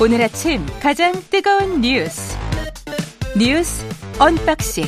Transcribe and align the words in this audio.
오늘 0.00 0.20
아침 0.20 0.60
가장 0.82 1.12
뜨거운 1.30 1.80
뉴스 1.80 2.36
뉴스 3.38 3.86
언박싱 4.18 4.84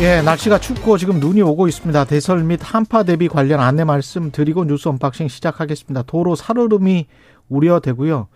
예, 0.00 0.22
날씨가 0.22 0.58
춥고 0.58 0.98
지금 0.98 1.20
눈이 1.20 1.40
오고 1.42 1.68
있습니다. 1.68 2.04
대설 2.06 2.42
및 2.42 2.58
한파 2.60 3.04
대비 3.04 3.28
관련 3.28 3.60
안내 3.60 3.84
말씀 3.84 4.32
드리고 4.32 4.64
뉴스 4.64 4.88
언박싱 4.88 5.28
시작하겠습니다. 5.28 6.02
도로 6.02 6.34
살얼음이 6.34 7.06
우려되고요. 7.48 8.26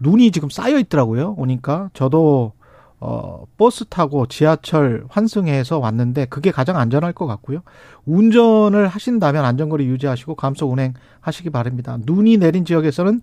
눈이 0.00 0.32
지금 0.32 0.50
쌓여 0.50 0.78
있더라고요. 0.78 1.34
오니까 1.38 1.88
저도 1.94 2.52
어 3.00 3.44
버스 3.56 3.84
타고 3.84 4.26
지하철 4.26 5.04
환승해서 5.08 5.78
왔는데 5.78 6.26
그게 6.26 6.50
가장 6.50 6.76
안전할 6.76 7.12
것 7.12 7.26
같고요. 7.26 7.60
운전을 8.06 8.88
하신다면 8.88 9.44
안전거리 9.44 9.86
유지하시고 9.86 10.34
감속 10.34 10.72
운행 10.72 10.94
하시기 11.20 11.50
바랍니다. 11.50 11.98
눈이 12.00 12.38
내린 12.38 12.64
지역에서는 12.64 13.20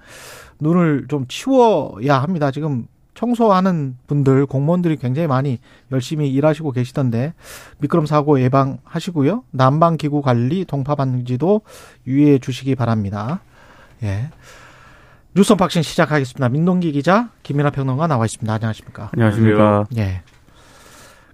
눈을 0.59 1.07
좀 1.09 1.25
치워야 1.27 2.21
합니다. 2.21 2.51
지금 2.51 2.87
청소하는 3.15 3.97
분들 4.07 4.45
공무원들이 4.45 4.97
굉장히 4.97 5.27
많이 5.27 5.59
열심히 5.91 6.31
일하시고 6.31 6.71
계시던데 6.71 7.33
미끄럼 7.79 8.05
사고 8.05 8.39
예방하시고요. 8.39 9.43
난방 9.51 9.97
기구 9.97 10.21
관리, 10.21 10.65
동파 10.65 10.95
방지도 10.95 11.61
유의해 12.05 12.37
주시기 12.39 12.75
바랍니다. 12.75 13.41
예. 14.03 14.29
뉴스 15.35 15.51
언박싱 15.51 15.81
시작하겠습니다. 15.81 16.47
민동기 16.49 16.91
기자, 16.93 17.29
김민아 17.43 17.69
평론가 17.71 18.07
나와 18.07 18.25
있습니다. 18.25 18.53
안녕하십니까? 18.53 19.09
안녕하십니까? 19.13 19.85
예. 19.97 20.21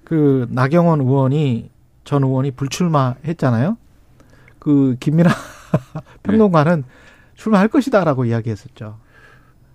그 0.03 0.47
나경원 0.49 1.01
의원이 1.01 1.69
전 2.03 2.23
의원이 2.23 2.51
불출마했잖아요. 2.51 3.77
그 4.59 4.95
김민아 4.99 5.29
평론가는 6.23 6.83
출마할 7.35 7.67
것이다라고 7.67 8.25
이야기했었죠. 8.25 8.97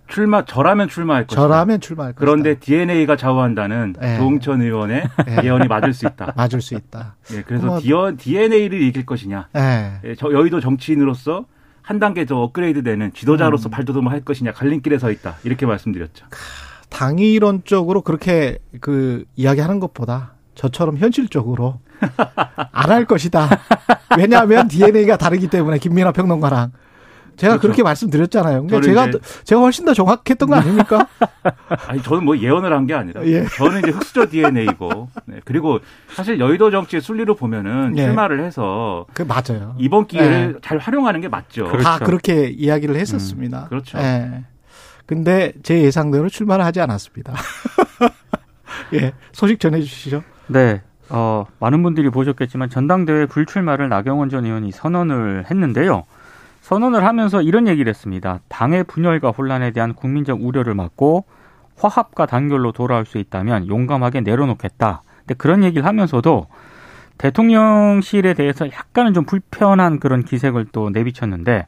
출마 0.07 0.45
저라면 0.45 0.87
출마할 0.89 1.27
것이다. 1.27 1.41
저라면 1.41 1.79
출마할 1.81 2.13
것이다. 2.13 2.19
그런데 2.19 2.59
DNA가 2.59 3.15
좌우한다는 3.17 3.95
네. 3.99 4.17
조응천 4.17 4.61
의원의 4.61 5.03
네. 5.25 5.37
예언이 5.43 5.67
맞을 5.67 5.93
수 5.93 6.05
있다. 6.05 6.33
맞을 6.35 6.61
수 6.61 6.75
있다. 6.75 7.15
예, 7.33 7.41
그래서 7.43 7.65
뭐- 7.65 7.79
DNA를 8.17 8.81
이길 8.81 9.05
것이냐. 9.05 9.49
예. 9.55 9.99
예, 10.05 10.15
저 10.15 10.31
여의도 10.31 10.61
정치인으로서 10.61 11.45
한 11.87 11.99
단계 11.99 12.25
더 12.25 12.41
업그레이드되는 12.43 13.13
지도자로서 13.13 13.69
음. 13.69 13.71
발돋움을 13.71 14.11
할 14.11 14.19
것이냐 14.19 14.51
갈림길에 14.51 14.99
서 14.99 15.09
있다 15.09 15.37
이렇게 15.45 15.65
말씀드렸죠. 15.65 16.25
당위론적으로 16.89 18.01
그렇게 18.01 18.59
그 18.81 19.23
이야기하는 19.37 19.79
것보다 19.79 20.33
저처럼 20.53 20.97
현실적으로 20.97 21.79
안 22.73 22.91
할 22.91 23.05
것이다. 23.05 23.47
왜냐하면 24.17 24.67
DNA가 24.67 25.15
다르기 25.15 25.47
때문에 25.47 25.77
김민아 25.79 26.11
평론가랑 26.11 26.73
제가 27.37 27.53
그렇죠. 27.53 27.61
그렇게 27.61 27.83
말씀드렸잖아요. 27.83 28.65
그러니까 28.67 28.81
제가 28.81 29.19
제가 29.43 29.61
훨씬 29.61 29.85
더 29.85 29.93
정확했던 29.93 30.49
거 30.49 30.55
아닙니까? 30.55 31.07
아니 31.87 32.01
저는 32.03 32.25
뭐 32.25 32.37
예언을 32.37 32.73
한 32.73 32.85
게 32.87 32.93
아니라 32.93 33.25
예. 33.25 33.45
저는 33.45 33.79
이제 33.79 33.91
흑수저 33.91 34.27
DNA고 34.29 35.09
네, 35.25 35.39
그리고 35.45 35.79
사실 36.13 36.39
여의도 36.39 36.71
정치의 36.71 37.01
순리로 37.01 37.35
보면은 37.35 37.93
예. 37.97 38.03
출마를 38.05 38.43
해서 38.43 39.05
그 39.13 39.21
맞아요. 39.23 39.75
이번 39.77 40.07
기회를 40.07 40.59
잘 40.61 40.77
활용하는 40.77 41.21
게 41.21 41.27
맞죠. 41.27 41.65
다 41.65 41.71
그렇죠. 41.99 42.05
그렇게 42.05 42.47
이야기를 42.47 42.95
했었습니다. 42.95 43.63
음, 43.63 43.69
그렇죠. 43.69 43.97
예. 43.99 44.43
근데 45.05 45.53
제 45.63 45.81
예상대로 45.83 46.27
출마를 46.29 46.65
하지 46.65 46.81
않았습니다. 46.81 47.33
예. 48.93 49.13
소식 49.31 49.59
전해 49.59 49.79
주시죠. 49.81 50.23
네. 50.47 50.81
어, 51.09 51.45
많은 51.59 51.83
분들이 51.83 52.09
보셨겠지만 52.09 52.69
전당대회 52.69 53.25
불출마를 53.27 53.87
나경원 53.89 54.29
전 54.29 54.45
의원이 54.45 54.71
선언을 54.71 55.45
했는데요. 55.49 56.03
선언을 56.67 57.05
하면서 57.05 57.41
이런 57.41 57.65
얘기를 57.69 57.89
했습니다. 57.89 58.41
당의 58.49 58.83
분열과 58.83 59.29
혼란에 59.29 59.71
대한 59.71 59.93
국민적 59.93 60.43
우려를 60.43 60.75
막고 60.75 61.23
화합과 61.77 62.25
단결로 62.25 62.73
돌아올 62.73 63.05
수 63.05 63.19
있다면 63.19 63.69
용감하게 63.69 64.19
내려놓겠다. 64.19 65.01
근데 65.19 65.33
그런 65.35 65.63
얘기를 65.63 65.85
하면서도 65.85 66.47
대통령실에 67.19 68.33
대해서 68.33 68.67
약간은 68.69 69.13
좀 69.13 69.23
불편한 69.23 70.01
그런 70.01 70.25
기색을 70.25 70.67
또 70.73 70.89
내비쳤는데 70.89 71.67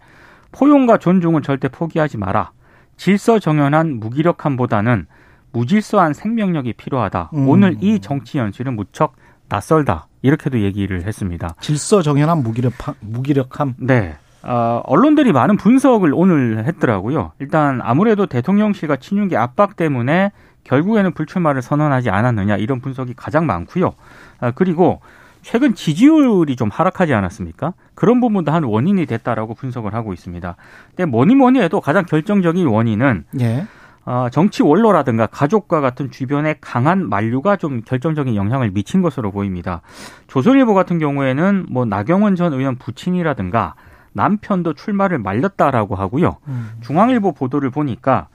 포용과 0.52 0.98
존중은 0.98 1.44
절대 1.44 1.70
포기하지 1.70 2.18
마라. 2.18 2.52
질서 2.98 3.40
정연한 3.40 4.02
무기력함보다는 4.02 5.08
무질서한 5.54 6.14
생명력이 6.14 6.74
필요하다. 6.74 7.30
음. 7.36 7.48
오늘 7.48 7.78
이 7.80 8.02
정치 8.02 8.38
현실은 8.38 8.76
무척 8.76 9.16
낯설다. 9.48 10.08
이렇게도 10.24 10.60
얘기를 10.60 11.04
했습니다. 11.04 11.56
질서 11.62 12.02
정연한 12.02 12.44
무기력함, 12.44 12.96
무기력함. 13.00 13.76
네. 13.78 14.18
어, 14.44 14.82
언론들이 14.86 15.32
많은 15.32 15.58
분석을 15.58 16.12
오늘 16.14 16.64
했더라고요. 16.66 17.34
일단 17.40 17.82
아무래도 17.84 18.26
대통령실과 18.26 18.98
친윤계 18.98 19.36
압박 19.36 19.76
때문에 19.76 20.32
결국에는 20.64 21.12
불출마를 21.14 21.62
선언하지 21.62 22.10
않았느냐 22.10 22.58
이런 22.58 22.80
분석이 22.80 23.14
가장 23.16 23.46
많고요. 23.46 23.94
아, 24.40 24.52
그리고 24.52 25.02
최근 25.42 25.74
지지율이 25.74 26.56
좀 26.56 26.70
하락하지 26.70 27.14
않았습니까? 27.14 27.74
그런 27.96 28.20
부분도 28.20 28.52
한 28.52 28.64
원인이 28.64 29.06
됐다라고 29.06 29.56
분석을 29.56 29.94
하고 29.94 30.14
있습니다. 30.14 30.56
근데 30.90 31.06
뭐니 31.06 31.36
뭐니 31.36 31.60
해도 31.62 31.82
가장 31.82 32.06
결정적인 32.06 32.68
원인은 32.68 33.26
예. 33.40 33.66
어, 34.06 34.28
정치 34.32 34.64
원로라든가 34.64 35.28
가족과 35.28 35.82
같은 35.82 36.10
주변의 36.12 36.56
강한 36.62 37.08
만류가 37.08 37.58
좀 37.58 37.82
결정적인 37.86 38.36
영향을 38.36 38.72
미친 38.72 39.02
것으로 39.02 39.32
보입니다. 39.32 39.82
조선일보 40.28 40.74
같은 40.74 41.00
경우에는 41.00 41.68
뭐 41.70 41.86
나경원 41.86 42.36
전 42.36 42.54
의원 42.54 42.76
부친이라든가 42.78 43.76
남편도 44.14 44.74
출마를 44.74 45.20
말렸다라고 45.20 45.96
하고요. 45.96 46.38
음. 46.48 46.72
중앙일보 46.82 47.34
보도를 47.34 47.70
보니까 47.70 48.28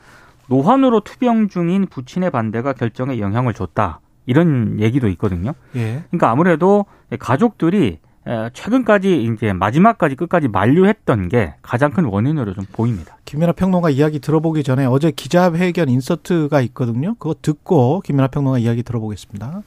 노환으로 0.49 1.01
투병 1.01 1.49
중인 1.49 1.87
부친의 1.87 2.31
반대가 2.31 2.73
결정에 2.73 3.19
영향을 3.19 3.55
줬다. 3.55 4.01
이런 4.27 4.81
얘기도 4.81 5.09
있거든요. 5.09 5.53
예. 5.77 6.03
그러니까 6.11 6.31
아무래도 6.31 6.87
가족들이 7.19 7.99
에, 8.27 8.51
최근까지 8.55 9.23
이제 9.23 9.53
마지막까지 9.53 10.17
끝까지 10.17 10.49
만류했던 10.49 11.29
게 11.29 11.55
가장 11.61 11.91
큰 11.91 12.05
원인으로 12.07 12.55
좀 12.55 12.65
보입니다. 12.73 13.19
김민아 13.27 13.53
평론가 13.53 13.91
이야기 13.91 14.19
들어보기 14.19 14.63
전에 14.63 14.87
어제 14.87 15.11
기자회견 15.11 15.91
인서트가 15.91 16.63
있거든요. 16.63 17.15
그거 17.19 17.35
듣고 17.43 18.01
김민아 18.01 18.29
평론가 18.29 18.59
이야기 18.59 18.83
들어보겠습니다. 18.83 19.63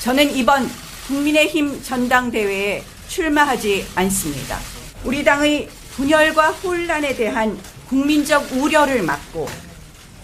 저는 0.00 0.30
이번 0.34 0.64
국민의힘 1.06 1.82
전당대회에 1.82 2.82
출마하지 3.06 3.84
않습니다. 3.96 4.56
우리 5.04 5.24
당의 5.24 5.68
분열과 5.96 6.50
혼란에 6.50 7.14
대한 7.14 7.58
국민적 7.88 8.52
우려를 8.52 9.02
막고 9.02 9.48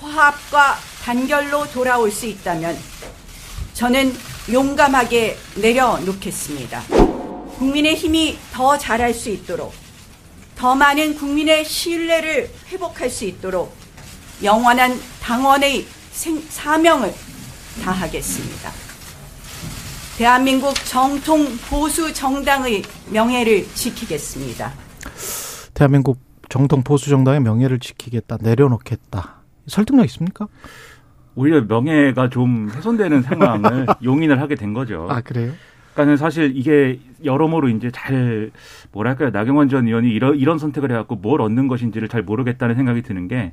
화합과 0.01 0.79
단결로 1.03 1.71
돌아올 1.71 2.11
수 2.11 2.27
있다면 2.27 2.79
저는 3.75 4.17
용감하게 4.53 5.37
내려놓겠습니다. 5.57 6.83
국민의 7.59 7.95
힘이 7.97 8.39
더 8.53 8.77
잘할 8.79 9.13
수 9.15 9.31
있도록 9.31 9.75
더 10.57 10.75
많은 10.75 11.17
국민의 11.17 11.65
신뢰를 11.65 12.51
회복할 12.69 13.11
수 13.11 13.25
있도록 13.25 13.75
영원한 14.43 15.01
당원의 15.23 15.87
생- 16.13 16.47
사명을 16.49 17.15
다하겠습니다. 17.83 18.73
대한민국 20.17 20.75
정통 20.77 21.45
보수 21.69 22.15
정당의 22.15 22.83
명예를 23.13 23.65
지키겠습니다. 23.65 24.73
대한민국 25.75 26.19
정통 26.49 26.83
보수 26.83 27.11
정당의 27.11 27.41
명예를 27.41 27.79
지키겠다, 27.79 28.39
내려놓겠다. 28.41 29.43
설득력 29.67 30.07
있습니까? 30.07 30.49
오히려 31.35 31.61
명예가 31.61 32.31
좀 32.31 32.71
훼손되는 32.71 33.21
상황을 33.21 33.87
용인을 34.03 34.41
하게 34.41 34.55
된 34.55 34.73
거죠. 34.73 35.07
아 35.11 35.21
그래요? 35.21 35.53
그러니까는 35.93 36.17
사실 36.17 36.57
이게 36.57 36.99
여러모로 37.23 37.69
이제 37.69 37.91
잘 37.93 38.51
뭐랄까요 38.93 39.29
나경원 39.31 39.69
전 39.69 39.87
의원이 39.87 40.09
이런 40.09 40.39
이런 40.39 40.59
선택을 40.59 40.93
해갖고 40.93 41.17
뭘 41.17 41.43
얻는 41.43 41.69
것인지를 41.69 42.09
잘 42.09 42.23
모르겠다는 42.23 42.75
생각이 42.75 43.03
드는 43.03 43.29
게 43.29 43.53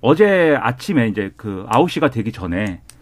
어제 0.00 0.56
아침에 0.60 1.08
이제 1.08 1.32
그 1.36 1.66
9시가 1.68 2.12
되기 2.12 2.30
전에 2.30 2.82
어, 2.84 2.97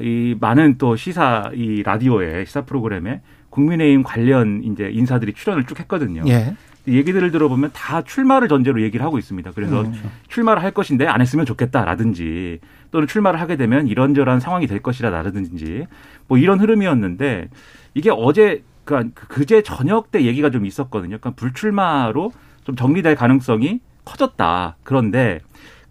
이 0.00 0.36
많은 0.40 0.78
또 0.78 0.96
시사 0.96 1.50
이 1.54 1.82
라디오에 1.82 2.44
시사 2.44 2.62
프로그램에 2.62 3.20
국민의힘 3.50 4.02
관련 4.02 4.62
이제 4.64 4.90
인사들이 4.92 5.32
출연을 5.32 5.64
쭉 5.64 5.78
했거든요. 5.80 6.22
예. 6.26 6.56
얘기들을 6.86 7.30
들어보면 7.30 7.70
다 7.72 8.02
출마를 8.02 8.48
전제로 8.48 8.82
얘기를 8.82 9.04
하고 9.04 9.18
있습니다. 9.18 9.52
그래서 9.54 9.82
음. 9.82 9.94
출마를 10.28 10.62
할 10.62 10.72
것인데 10.72 11.06
안 11.06 11.20
했으면 11.20 11.46
좋겠다라든지 11.46 12.60
또는 12.90 13.06
출마를 13.06 13.40
하게 13.40 13.56
되면 13.56 13.86
이런저런 13.88 14.38
상황이 14.40 14.66
될 14.66 14.80
것이라라든지 14.80 15.86
뭐 16.28 16.36
이런 16.36 16.60
흐름이었는데 16.60 17.48
이게 17.94 18.10
어제 18.12 18.62
그러니까 18.84 19.26
그제 19.28 19.62
저녁 19.62 20.10
때 20.10 20.24
얘기가 20.24 20.50
좀 20.50 20.66
있었거든요. 20.66 21.18
그러니까 21.18 21.30
불출마로 21.30 22.32
좀 22.64 22.76
정리될 22.76 23.14
가능성이 23.14 23.80
커졌다. 24.04 24.76
그런데 24.82 25.40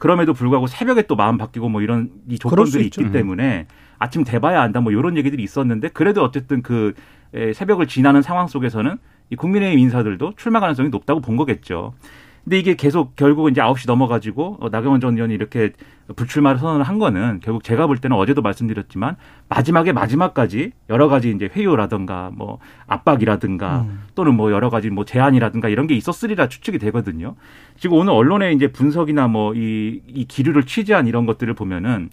그럼에도 0.04 0.34
불구하고 0.34 0.68
새벽에 0.68 1.04
또 1.04 1.16
마음 1.16 1.38
바뀌고 1.38 1.70
뭐 1.70 1.82
이런 1.82 2.10
이 2.28 2.38
조건들이. 2.38 2.88
있기 2.88 3.14
때문에 3.14 3.68
아침 4.00 4.26
돼봐야 4.26 4.62
안다 4.62 4.82
뭐 4.82 4.92
이런 4.92 5.16
얘기들이 5.16 5.42
있었는데 5.42 5.88
그래도 5.94 6.22
어쨌든 6.26 6.62
그 6.62 6.94
새벽을 7.34 7.88
지나는 7.88 8.22
상황 8.22 8.48
속에서는 8.48 8.98
이 9.30 9.38
국민의힘 9.38 9.80
인사들도 9.80 10.34
출마 10.36 10.60
가능성이 10.60 10.90
높다고 10.90 11.22
본 11.22 11.38
거겠죠. 11.38 11.94
근데 12.44 12.60
이게 12.60 12.76
계속 12.76 13.16
결국 13.16 13.50
이제 13.50 13.62
9시 13.62 13.88
넘어가지고 13.88 14.58
어, 14.60 14.70
나경원 14.70 15.00
전 15.00 15.16
의원이 15.16 15.34
이렇게 15.34 15.72
불출마를 16.16 16.60
선언을 16.60 16.84
한 16.84 17.00
거는 17.00 17.40
결국 17.42 17.64
제가 17.64 17.88
볼 17.88 17.98
때는 17.98 18.18
어제도 18.18 18.42
말씀드렸지만 18.42 19.16
마지막에 19.48 19.94
마지막까지 19.94 20.74
여러 20.90 21.08
가지 21.08 21.32
이제 21.32 21.50
회유라든가 21.56 22.32
뭐 22.34 22.60
압박이라든가 22.88 23.82
음. 23.82 24.04
또는 24.14 24.36
뭐 24.36 24.52
여러 24.52 24.70
가지 24.70 24.90
뭐 24.90 25.06
제안이라든가 25.06 25.70
이런 25.70 25.88
게 25.88 25.96
있었으리라 25.96 26.50
추측이 26.50 26.80
되거든요. 26.80 27.36
지금 27.78 27.98
오늘 27.98 28.12
언론의 28.12 28.54
이제 28.56 28.68
분석이나 28.68 29.30
뭐이이 29.30 30.26
기류를 30.28 30.64
취재한 30.66 31.08
이런 31.08 31.26
것들을 31.26 31.54
보면은 31.54 32.10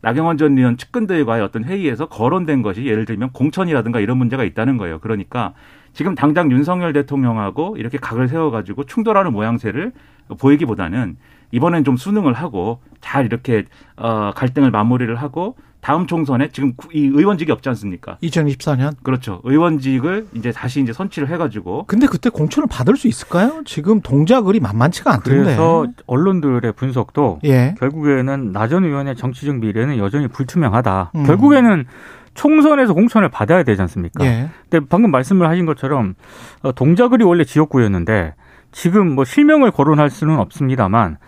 나경원 0.00 0.38
전 0.38 0.56
의원 0.56 0.76
측근들과의 0.76 1.42
어떤 1.42 1.64
회의에서 1.64 2.06
거론된 2.06 2.62
것이 2.62 2.84
예를 2.86 3.04
들면 3.04 3.30
공천이라든가 3.32 4.00
이런 4.00 4.16
문제가 4.16 4.44
있다는 4.44 4.78
거예요. 4.78 4.98
그러니까 5.00 5.54
지금 5.94 6.14
당장 6.14 6.50
윤석열 6.50 6.92
대통령하고 6.92 7.76
이렇게 7.78 7.98
각을 7.98 8.28
세워가지고 8.28 8.84
충돌하는 8.84 9.32
모양새를 9.32 9.92
보이기보다는 10.38 11.16
이번엔 11.52 11.84
좀 11.84 11.96
수능을 11.96 12.32
하고 12.32 12.80
잘 13.00 13.24
이렇게 13.24 13.64
어 13.96 14.32
갈등을 14.34 14.72
마무리를 14.72 15.14
하고 15.14 15.56
다음 15.84 16.06
총선에 16.06 16.48
지금 16.48 16.72
이 16.94 17.00
의원직이 17.00 17.52
없지 17.52 17.68
않습니까? 17.68 18.16
2024년? 18.22 18.94
그렇죠. 19.02 19.42
의원직을 19.44 20.28
이제 20.32 20.50
다시 20.50 20.80
이제 20.80 20.94
선취를 20.94 21.28
해가지고. 21.28 21.84
근데 21.86 22.06
그때 22.06 22.30
공천을 22.30 22.66
받을 22.70 22.96
수 22.96 23.06
있을까요? 23.06 23.60
지금 23.66 24.00
동작을이 24.00 24.60
만만치가 24.60 25.12
않던데. 25.12 25.42
그래서 25.42 25.86
언론들의 26.06 26.72
분석도 26.72 27.40
예. 27.44 27.74
결국에는 27.78 28.50
나전 28.52 28.84
의원의 28.84 29.14
정치적 29.16 29.56
미래는 29.56 29.98
여전히 29.98 30.26
불투명하다. 30.26 31.10
음. 31.16 31.24
결국에는 31.24 31.84
총선에서 32.32 32.94
공천을 32.94 33.28
받아야 33.28 33.62
되지 33.62 33.82
않습니까? 33.82 34.24
예. 34.24 34.48
근데 34.70 34.86
방금 34.88 35.10
말씀을 35.10 35.50
하신 35.50 35.66
것처럼 35.66 36.14
어, 36.62 36.72
동작을이 36.72 37.24
원래 37.24 37.44
지역구였는데 37.44 38.34
지금 38.72 39.14
뭐 39.14 39.26
실명을 39.26 39.70
거론할 39.70 40.08
수는 40.08 40.38
없습니다만 40.38 41.18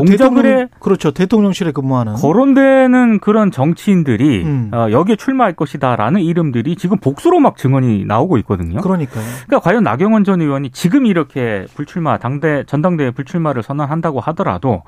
그 0.00 0.16
동작을에 0.16 0.68
그렇죠 0.78 1.10
대통령실에 1.10 1.72
근무하는 1.72 2.14
거론되는 2.14 3.20
그런 3.20 3.50
정치인들이 3.50 4.44
음. 4.44 4.70
어, 4.72 4.88
여기에 4.90 5.16
출마할 5.16 5.54
것이다라는 5.54 6.20
이름들이 6.20 6.76
지금 6.76 6.98
복수로 6.98 7.40
막 7.40 7.56
증언이 7.56 8.04
나오고 8.04 8.38
있거든요. 8.38 8.80
그러니까요. 8.80 9.24
그러니까 9.46 9.60
과연 9.60 9.84
나경원 9.84 10.24
전 10.24 10.40
의원이 10.40 10.70
지금 10.70 11.06
이렇게 11.06 11.66
불출마 11.74 12.18
당대 12.18 12.64
전당대회 12.64 13.10
불출마를 13.12 13.62
선언한다고 13.62 14.20
하더라도 14.20 14.82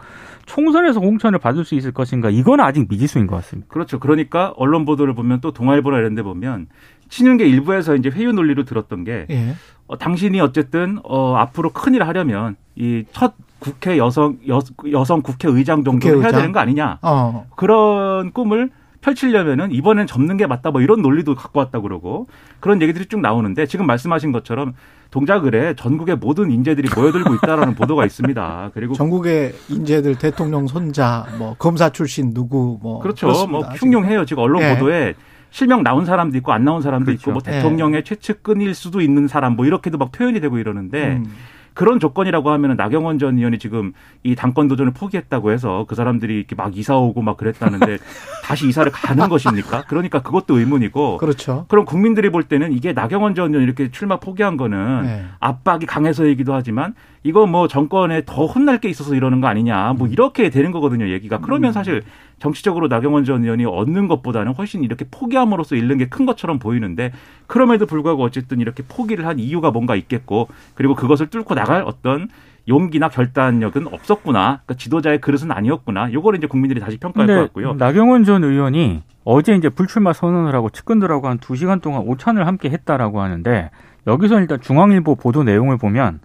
총선에서 0.46 1.00
공천을 1.00 1.38
받을 1.38 1.64
수 1.64 1.74
있을 1.74 1.92
것인가 1.92 2.30
이건 2.30 2.60
아직 2.60 2.86
미지수인 2.88 3.26
것 3.26 3.36
같습니다. 3.36 3.68
그렇죠. 3.72 3.98
그러니까 3.98 4.52
언론 4.56 4.84
보도를 4.84 5.14
보면 5.14 5.40
또 5.40 5.52
동아일보나 5.52 5.98
이런 5.98 6.14
데 6.14 6.22
보면 6.22 6.66
친윤계 7.10 7.46
일부에서 7.46 7.94
이제 7.94 8.10
회유 8.10 8.32
논리로 8.32 8.64
들었던 8.64 9.04
게 9.04 9.26
예. 9.30 9.54
어, 9.86 9.96
당신이 9.96 10.40
어쨌든 10.40 10.98
어, 11.04 11.36
앞으로 11.36 11.70
큰일 11.70 12.02
하려면 12.02 12.56
이 12.78 13.04
첫 13.12 13.34
국회 13.58 13.98
여성 13.98 14.38
여, 14.48 14.60
여성 14.92 15.20
국회의장 15.22 15.82
정도? 15.84 16.08
해야 16.08 16.30
되는 16.30 16.52
거 16.52 16.60
아니냐 16.60 16.98
어. 17.02 17.46
그런 17.56 18.32
꿈을 18.32 18.70
펼치려면은 19.00 19.70
이번엔 19.72 20.06
접는 20.06 20.36
게 20.36 20.46
맞다 20.46 20.70
뭐 20.70 20.80
이런 20.80 21.02
논리도 21.02 21.34
갖고 21.34 21.60
왔다 21.60 21.80
그러고 21.80 22.26
그런 22.60 22.82
얘기들이 22.82 23.06
쭉 23.06 23.20
나오는데 23.20 23.66
지금 23.66 23.86
말씀하신 23.86 24.32
것처럼 24.32 24.74
동작을에 25.10 25.74
전국의 25.74 26.16
모든 26.16 26.50
인재들이 26.50 26.88
모여들고 26.94 27.34
있다라는 27.36 27.74
보도가 27.76 28.04
있습니다. 28.04 28.72
그리고 28.74 28.94
전국의 28.94 29.54
인재들 29.68 30.18
대통령 30.18 30.66
손자 30.66 31.26
뭐 31.38 31.54
검사 31.58 31.90
출신 31.90 32.34
누구 32.34 32.78
뭐 32.82 32.98
그렇죠. 33.00 33.26
뭐 33.26 33.34
그렇습니다. 33.34 33.68
뭐 33.68 33.76
흉흉해요. 33.76 34.24
지금 34.24 34.42
언론 34.42 34.62
예. 34.62 34.74
보도에 34.74 35.14
실명 35.50 35.82
나온 35.82 36.04
사람도 36.04 36.36
있고 36.38 36.52
안 36.52 36.64
나온 36.64 36.82
사람도 36.82 37.06
그렇죠. 37.06 37.20
있고 37.22 37.32
뭐 37.32 37.40
대통령의 37.40 37.98
예. 37.98 38.02
최측근일 38.04 38.74
수도 38.74 39.00
있는 39.00 39.28
사람 39.28 39.56
뭐 39.56 39.64
이렇게도 39.64 39.96
막 39.96 40.12
표현이 40.12 40.40
되고 40.40 40.58
이러는데 40.58 41.16
음. 41.16 41.24
그런 41.78 42.00
조건이라고 42.00 42.50
하면은 42.50 42.74
나경원 42.74 43.20
전 43.20 43.38
의원이 43.38 43.60
지금 43.60 43.92
이 44.24 44.34
당권 44.34 44.66
도전을 44.66 44.92
포기했다고 44.92 45.52
해서 45.52 45.86
그 45.88 45.94
사람들이 45.94 46.36
이렇게 46.36 46.56
막 46.56 46.76
이사 46.76 46.96
오고 46.96 47.22
막 47.22 47.36
그랬다는데 47.36 47.98
다시 48.42 48.66
이사를 48.66 48.90
가는 48.90 49.28
것입니까? 49.28 49.84
그러니까 49.86 50.20
그것도 50.20 50.58
의문이고. 50.58 51.18
그렇죠. 51.18 51.66
그럼 51.68 51.84
국민들이 51.84 52.30
볼 52.30 52.42
때는 52.42 52.72
이게 52.72 52.92
나경원 52.92 53.36
전 53.36 53.50
의원 53.50 53.62
이렇게 53.62 53.92
출마 53.92 54.16
포기한 54.16 54.56
거는 54.56 55.02
네. 55.04 55.24
압박이 55.38 55.86
강해서이기도 55.86 56.52
하지만 56.52 56.96
이거 57.28 57.46
뭐 57.46 57.68
정권에 57.68 58.22
더 58.24 58.46
혼날 58.46 58.80
게 58.80 58.88
있어서 58.88 59.14
이러는 59.14 59.42
거 59.42 59.48
아니냐. 59.48 59.92
뭐 59.98 60.06
음. 60.08 60.12
이렇게 60.12 60.48
되는 60.48 60.72
거거든요, 60.72 61.10
얘기가. 61.10 61.38
그러면 61.40 61.70
음. 61.70 61.72
사실 61.72 62.02
정치적으로 62.38 62.88
나경원 62.88 63.24
전 63.24 63.44
의원이 63.44 63.66
얻는 63.66 64.08
것보다는 64.08 64.54
훨씬 64.54 64.82
이렇게 64.82 65.04
포기함으로써 65.10 65.76
잃는 65.76 65.98
게 65.98 66.08
큰 66.08 66.24
것처럼 66.24 66.58
보이는데 66.58 67.12
그럼에도 67.46 67.84
불구하고 67.84 68.22
어쨌든 68.24 68.60
이렇게 68.60 68.82
포기를 68.82 69.26
한 69.26 69.38
이유가 69.38 69.70
뭔가 69.70 69.94
있겠고 69.94 70.48
그리고 70.74 70.94
그것을 70.94 71.26
뚫고 71.28 71.54
나갈 71.54 71.82
어떤 71.82 72.28
용기나 72.68 73.08
결단력은 73.08 73.86
없었구나. 73.86 74.60
그러니까 74.64 74.74
지도자의 74.74 75.20
그릇은 75.20 75.50
아니었구나. 75.50 76.12
요거를 76.12 76.38
이제 76.38 76.46
국민들이 76.46 76.80
다시 76.80 76.98
평가할 76.98 77.26
것 77.26 77.34
같고요. 77.34 77.74
나경원 77.74 78.24
전 78.24 78.44
의원이 78.44 79.02
어제 79.24 79.54
이제 79.54 79.68
불출마 79.68 80.12
선언을 80.12 80.54
하고 80.54 80.70
측근들하고 80.70 81.28
한 81.28 81.38
두시간 81.38 81.80
동안 81.80 82.02
오찬을 82.02 82.46
함께 82.46 82.70
했다라고 82.70 83.20
하는데 83.20 83.70
여기서 84.06 84.40
일단 84.40 84.60
중앙일보 84.60 85.16
보도 85.16 85.42
내용을 85.42 85.76
보면 85.76 86.20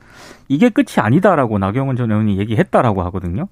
이게 0.48 0.69
끝이 0.69 0.98
아니다라고 0.98 1.57
나경원 1.60 1.95
전 1.95 2.12
의원이 2.12 2.38
얘기했다라고 2.40 3.04
하거든요. 3.04 3.48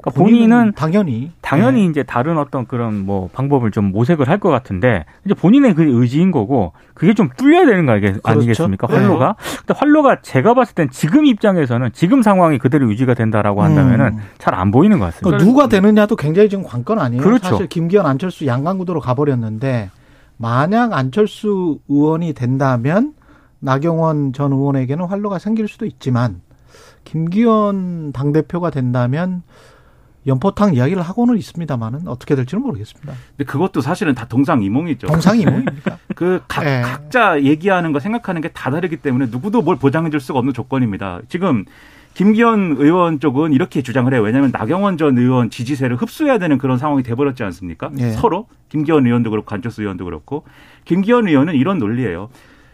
그러니까 0.00 0.22
본인은 0.22 0.72
당연히 0.76 1.32
당연히 1.40 1.82
네. 1.82 1.86
이제 1.88 2.02
다른 2.02 2.38
어떤 2.38 2.66
그런 2.66 3.04
뭐 3.06 3.28
방법을 3.32 3.70
좀 3.70 3.92
모색을 3.92 4.28
할 4.28 4.36
것 4.38 4.50
같은데 4.50 5.06
이제 5.24 5.32
본인의 5.34 5.74
그 5.74 5.82
의지인 5.82 6.30
거고 6.30 6.72
그게 6.94 7.14
좀 7.14 7.30
뚫려야 7.36 7.64
되는 7.64 7.86
거 7.86 7.98
그렇죠? 7.98 8.20
아니겠습니까? 8.22 8.86
네. 8.86 8.94
활로가. 8.94 9.36
근데 9.58 9.74
활로가 9.74 10.20
제가 10.20 10.52
봤을 10.54 10.74
땐 10.74 10.88
지금 10.90 11.24
입장에서는 11.24 11.90
지금 11.94 12.20
상황이 12.22 12.58
그대로 12.58 12.88
유지가 12.90 13.14
된다라고 13.14 13.62
한다면은 13.62 14.18
음. 14.18 14.18
잘안 14.38 14.70
보이는 14.70 14.98
것 14.98 15.06
같습니다. 15.06 15.24
그러니까 15.38 15.44
누가 15.50 15.68
되느냐도 15.68 16.16
굉장히 16.16 16.48
지금 16.50 16.64
관건 16.64 16.98
아니에요. 16.98 17.22
그렇죠. 17.22 17.48
사실 17.48 17.66
김기현 17.66 18.04
안철수 18.04 18.46
양강구도로 18.46 19.00
가버렸는데 19.00 19.90
만약 20.36 20.92
안철수 20.92 21.78
의원이 21.88 22.34
된다면 22.34 23.14
나경원 23.60 24.34
전 24.34 24.52
의원에게는 24.52 25.06
활로가 25.06 25.38
생길 25.38 25.66
수도 25.66 25.86
있지만 25.86 26.42
김기현 27.04 28.12
당 28.12 28.32
대표가 28.32 28.70
된다면 28.70 29.42
연포탕 30.26 30.74
이야기를 30.74 31.02
하고는 31.02 31.36
있습니다만은 31.38 32.08
어떻게 32.08 32.34
될지는 32.34 32.62
모르겠습니다. 32.62 33.12
근데 33.36 33.44
그것도 33.44 33.80
사실은 33.80 34.14
다 34.14 34.26
동상이몽이죠. 34.26 35.06
동상이몽입니까? 35.06 35.98
그 36.16 36.42
각, 36.48 36.64
네. 36.64 36.82
각자 36.82 37.40
얘기하는 37.42 37.92
거 37.92 38.00
생각하는 38.00 38.40
게 38.40 38.48
다 38.48 38.70
다르기 38.70 38.96
때문에 38.96 39.26
누구도 39.30 39.62
뭘 39.62 39.76
보장해 39.76 40.10
줄 40.10 40.18
수가 40.20 40.38
없는 40.38 40.54
조건입니다. 40.54 41.20
지금 41.28 41.64
김기현 42.14 42.76
의원 42.78 43.20
쪽은 43.20 43.52
이렇게 43.52 43.82
주장을 43.82 44.12
해요. 44.12 44.22
왜냐하면 44.22 44.50
나경원 44.52 44.96
전 44.96 45.18
의원 45.18 45.50
지지세를 45.50 45.96
흡수해야 45.96 46.38
되는 46.38 46.56
그런 46.58 46.78
상황이 46.78 47.02
돼버렸지 47.02 47.42
않습니까? 47.44 47.90
네. 47.92 48.12
서로 48.12 48.46
김기현 48.70 49.04
의원도 49.06 49.30
그렇고 49.30 49.54
안철수 49.54 49.82
의원도 49.82 50.04
그렇고 50.06 50.44
김기현 50.86 51.28
의원은 51.28 51.54
이런 51.54 51.78
논리예요. 51.78 52.30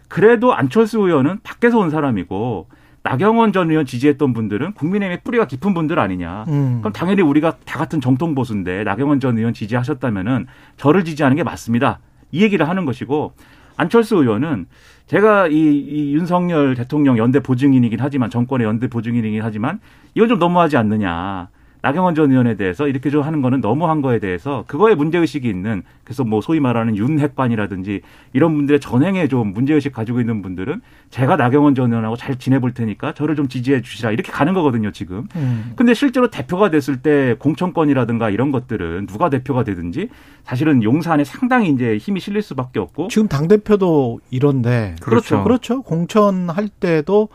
그래도 0.08 0.54
안철수 0.54 1.00
의원은 1.00 1.40
밖에서 1.42 1.78
온 1.78 1.90
사람이고 1.90 2.68
나경원 3.04 3.52
전 3.52 3.70
의원 3.70 3.84
지지했던 3.84 4.32
분들은 4.32 4.74
국민의힘의 4.74 5.20
뿌리가 5.24 5.46
깊은 5.46 5.74
분들 5.74 5.98
아니냐. 5.98 6.44
음. 6.48 6.78
그럼 6.80 6.92
당연히 6.92 7.22
우리가 7.22 7.56
다 7.64 7.78
같은 7.78 8.00
정통 8.00 8.34
보수인데 8.34 8.84
나경원 8.84 9.20
전 9.20 9.36
의원 9.38 9.54
지지하셨다면은 9.54 10.46
저를 10.76 11.04
지지하는 11.04 11.36
게 11.36 11.42
맞습니다. 11.42 11.98
이 12.30 12.42
얘기를 12.42 12.68
하는 12.68 12.84
것이고 12.84 13.32
안철수 13.76 14.16
의원은 14.16 14.66
제가 15.06 15.48
이, 15.48 15.54
이 15.54 16.14
윤석열 16.14 16.74
대통령 16.74 17.18
연대 17.18 17.40
보증인이긴 17.40 17.98
하지만 18.00 18.30
정권의 18.30 18.66
연대 18.66 18.88
보증인이긴 18.88 19.42
하지만 19.42 19.80
이건 20.14 20.28
좀 20.28 20.38
너무하지 20.38 20.76
않느냐. 20.76 21.48
나경원 21.82 22.14
전 22.14 22.30
의원에 22.30 22.54
대해서 22.54 22.86
이렇게 22.86 23.10
좀 23.10 23.22
하는 23.22 23.42
거는 23.42 23.60
너무한 23.60 24.02
거에 24.02 24.20
대해서 24.20 24.64
그거에 24.68 24.94
문제의식이 24.94 25.48
있는 25.48 25.82
그래서 26.04 26.24
뭐 26.24 26.40
소위 26.40 26.60
말하는 26.60 26.96
윤핵반이라든지 26.96 28.02
이런 28.32 28.54
분들의 28.54 28.80
전행에 28.80 29.26
좀 29.26 29.52
문제의식 29.52 29.92
가지고 29.92 30.20
있는 30.20 30.42
분들은 30.42 30.80
제가 31.10 31.36
나경원 31.36 31.74
전 31.74 31.90
의원하고 31.90 32.16
잘 32.16 32.38
지내볼 32.38 32.72
테니까 32.72 33.14
저를 33.14 33.34
좀 33.34 33.48
지지해 33.48 33.82
주시라 33.82 34.12
이렇게 34.12 34.30
가는 34.30 34.54
거거든요 34.54 34.92
지금. 34.92 35.26
음. 35.34 35.72
근데 35.74 35.92
실제로 35.92 36.30
대표가 36.30 36.70
됐을 36.70 37.02
때 37.02 37.34
공천권이라든가 37.40 38.30
이런 38.30 38.52
것들은 38.52 39.06
누가 39.06 39.28
대표가 39.28 39.64
되든지 39.64 40.08
사실은 40.44 40.84
용산에 40.84 41.24
상당히 41.24 41.70
이제 41.70 41.96
힘이 41.96 42.20
실릴 42.20 42.42
수밖에 42.42 42.78
없고 42.78 43.08
지금 43.08 43.26
당 43.26 43.48
대표도 43.48 44.20
이런데 44.30 44.94
그렇죠 45.00 45.42
그렇죠 45.42 45.82
공천할 45.82 46.68
때도 46.68 47.28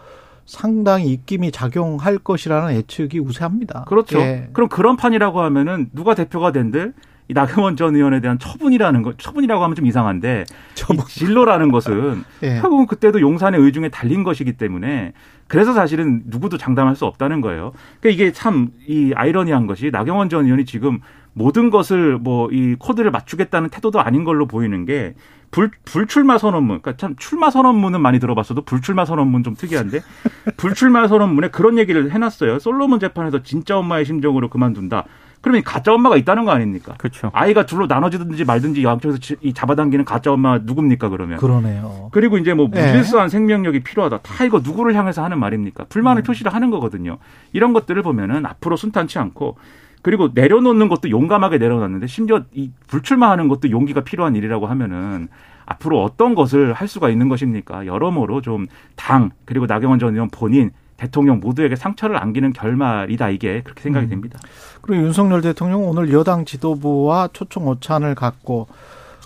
상당히 0.48 1.12
입김이 1.12 1.52
작용할 1.52 2.18
것이라는 2.18 2.74
예측이 2.74 3.20
우세합니다. 3.20 3.84
그렇죠. 3.88 4.20
예. 4.20 4.50
그럼 4.54 4.70
그런 4.70 4.96
판이라고 4.96 5.42
하면은 5.42 5.90
누가 5.94 6.16
대표가 6.16 6.52
된들 6.52 6.94
이 7.30 7.34
나경원 7.34 7.76
전 7.76 7.94
의원에 7.94 8.22
대한 8.22 8.40
처분이라는 8.40 9.02
거 9.02 9.12
처분이라고 9.18 9.62
하면 9.62 9.76
좀 9.76 9.86
이상한데 9.86 10.46
처분. 10.76 11.04
진로라는 11.06 11.72
것은 11.74 12.24
예. 12.44 12.60
결국은 12.62 12.88
그때도 12.88 13.20
용산의 13.20 13.60
의중에 13.60 13.90
달린 13.90 14.24
것이기 14.24 14.54
때문에 14.54 15.12
그래서 15.48 15.74
사실은 15.74 16.24
누구도 16.28 16.58
장담할 16.58 16.96
수 16.96 17.06
없다는 17.06 17.42
거예요. 17.42 17.74
그러니까 18.00 18.10
이게 18.24 18.32
참 18.32 18.72
이 18.88 19.12
아이러니한 19.14 19.68
것이 19.68 19.92
나경원 19.92 20.30
전 20.30 20.46
의원이 20.46 20.64
지금 20.64 21.02
모든 21.38 21.70
것을 21.70 22.18
뭐 22.18 22.48
이 22.52 22.76
코드를 22.80 23.12
맞추겠다는 23.12 23.70
태도도 23.70 24.00
아닌 24.00 24.24
걸로 24.24 24.46
보이는 24.48 24.86
게 24.86 25.16
불, 25.52 25.72
불출마 25.86 26.38
선언문. 26.38 26.82
그러니까 26.82 26.98
참 26.98 27.16
출마 27.18 27.50
선언문은 27.50 28.02
많이 28.02 28.20
들어봤어도 28.20 28.64
불출마 28.64 29.06
선언문 29.06 29.44
좀 29.44 29.56
특이한데 29.56 30.02
불출마 30.58 31.08
선언문에 31.08 31.50
그런 31.50 31.78
얘기를 31.78 32.12
해놨어요. 32.12 32.60
솔로몬 32.60 33.00
재판에서 33.00 33.44
진짜 33.44 33.78
엄마의 33.78 34.06
심정으로 34.06 34.50
그만둔다. 34.50 35.06
그러면 35.42 35.64
가짜 35.64 35.94
엄마가 35.94 36.18
있다는 36.18 36.46
거 36.46 36.52
아닙니까? 36.52 36.96
그렇죠. 36.98 37.30
아이가 37.34 37.66
둘로 37.66 37.86
나눠지든지 37.86 38.44
말든지 38.44 38.84
양쪽에서 38.84 39.36
이 39.42 39.54
잡아당기는 39.54 40.04
가짜 40.04 40.32
엄마 40.34 40.58
누굽니까 40.58 41.10
그러면? 41.10 41.38
그러네요. 41.38 42.10
그리고 42.12 42.38
이제 42.38 42.54
뭐 42.54 42.70
네. 42.72 42.86
무질서한 42.86 43.28
네. 43.28 43.32
생명력이 43.32 43.82
필요하다. 43.82 44.20
다 44.24 44.44
이거 44.44 44.60
누구를 44.60 44.96
향해서 44.96 45.24
하는 45.24 45.40
말입니까? 45.40 45.86
불만을 45.86 46.24
음. 46.24 46.24
표시를 46.24 46.54
하는 46.54 46.72
거거든요. 46.72 47.20
이런 47.54 47.72
것들을 47.74 48.02
보면은 48.02 48.46
앞으로 48.46 48.76
순탄치 48.76 49.20
않고 49.20 49.58
그리고 50.08 50.30
내려놓는 50.34 50.88
것도 50.88 51.10
용감하게 51.10 51.58
내려놨는데 51.58 52.08
심지어 52.08 52.42
이 52.54 52.72
불출마하는 52.88 53.50
것도 53.50 53.72
용기가 53.72 54.06
필요한 54.06 54.38
일이라고 54.38 54.66
하면은 54.66 55.28
앞으로 55.66 56.02
어떤 56.02 56.34
것을 56.34 56.72
할 56.72 56.88
수가 56.88 57.10
있는 57.10 57.28
것입니까? 57.28 57.86
여러모로 57.86 58.40
좀 58.40 58.68
당 58.96 59.32
그리고 59.44 59.66
나경원 59.66 60.00
전 60.00 60.14
의원 60.14 60.30
본인 60.30 60.72
대통령 60.96 61.42
모두에게 61.42 61.76
상처를 61.76 62.16
안기는 62.16 62.54
결말이다 62.54 63.32
이게 63.32 63.62
그렇게 63.64 63.82
생각이 63.82 64.06
음. 64.06 64.10
됩니다. 64.10 64.40
그리고 64.82 65.04
윤석열 65.04 65.42
대통령 65.42 65.86
오늘 65.86 66.14
여당 66.14 66.46
지도부와 66.46 67.28
초청 67.34 67.68
오찬을 67.68 68.16
갖고 68.16 68.68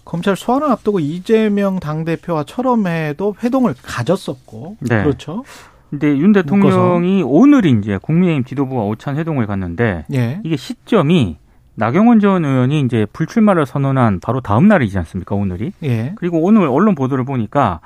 검찰 0.04 0.36
소환을 0.36 0.68
앞두고 0.72 1.00
이재명 1.00 1.80
당대표와 1.80 2.46
철험회도 2.46 3.36
회동을 3.44 3.76
가졌었고 3.84 4.78
네. 4.80 5.04
그렇죠. 5.04 5.44
근데 5.92 6.18
윤 6.18 6.32
대통령이 6.32 7.22
묶어서. 7.22 7.28
오늘 7.28 7.66
이제 7.66 8.00
국민의힘 8.02 8.46
지도부와 8.46 8.86
오찬 8.86 9.18
회동을 9.18 9.46
갔는데 9.46 10.06
예. 10.14 10.40
이게 10.44 10.56
시점이 10.56 11.38
나경원 11.76 12.20
전 12.20 12.46
의원이 12.46 12.82
이제 12.82 13.06
불출마를 13.12 13.66
선언한 13.66 14.22
바로 14.22 14.42
다음 14.42 14.68
날이지 14.68 14.98
않습니까 15.00 15.36
오늘이? 15.36 15.74
예. 15.84 16.14
그리고 16.16 16.42
오늘 16.42 16.68
언론 16.68 16.96
보도를 16.96 17.26
보니까 17.26 17.82